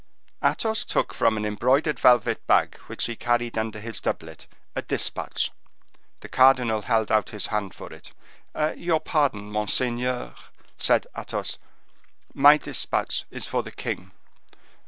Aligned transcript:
Athos 0.43 0.83
took 0.83 1.13
from 1.13 1.37
an 1.37 1.45
embroidered 1.45 1.99
velvet 1.99 2.47
bag 2.47 2.75
which 2.87 3.05
he 3.05 3.15
carried 3.15 3.55
under 3.55 3.79
his 3.79 3.99
doublet 3.99 4.47
a 4.75 4.81
dispatch. 4.81 5.51
The 6.21 6.27
cardinal 6.27 6.81
held 6.81 7.11
out 7.11 7.29
his 7.29 7.45
hand 7.53 7.75
for 7.75 7.93
it. 7.93 8.11
"Your 8.75 8.99
pardon, 8.99 9.51
monseigneur," 9.51 10.33
said 10.79 11.05
Athos. 11.15 11.59
"My 12.33 12.57
dispatch 12.57 13.25
is 13.29 13.45
for 13.45 13.61
the 13.61 13.71
king." 13.71 14.09